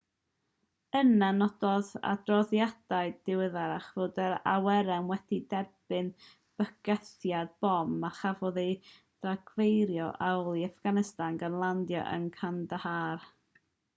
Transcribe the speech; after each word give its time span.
yna 0.99 1.27
nododd 1.39 1.89
adroddiadau 2.11 3.11
diweddarach 3.29 3.89
fod 3.97 4.17
yr 4.23 4.33
awyren 4.53 5.11
wedi 5.11 5.39
derbyn 5.51 6.09
bygythiad 6.63 7.53
bom 7.67 7.93
a 8.09 8.11
chafodd 8.21 8.59
ei 8.63 8.73
dargyfeirio 9.27 10.09
yn 10.15 10.31
ôl 10.31 10.59
i 10.63 10.65
affganistan 10.71 11.39
gan 11.45 11.61
landio 11.67 12.03
yn 12.17 12.27
kandahar 12.41 13.31